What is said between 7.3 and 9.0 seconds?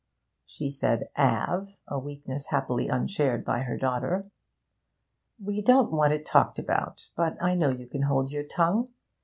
I know you can hold your tongue.